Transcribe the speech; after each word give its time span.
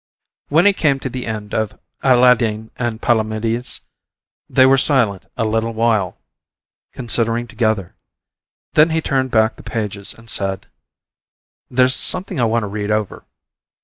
When 0.47 0.65
he 0.65 0.73
came 0.73 0.99
to 1.01 1.09
the 1.11 1.27
end 1.27 1.53
of 1.53 1.79
Alladine 2.03 2.71
and 2.75 3.03
Palomides 3.03 3.81
they 4.49 4.65
were 4.65 4.79
silent 4.79 5.27
a 5.37 5.45
little 5.45 5.75
while, 5.75 6.17
considering 6.91 7.45
together; 7.45 7.95
then 8.73 8.89
he 8.89 8.99
turned 8.99 9.29
back 9.29 9.57
the 9.57 9.61
pages 9.61 10.15
and 10.15 10.27
said: 10.27 10.65
"There's 11.69 11.93
something 11.93 12.39
I 12.41 12.45
want 12.45 12.63
to 12.63 12.67
read 12.67 12.89
over. 12.89 13.25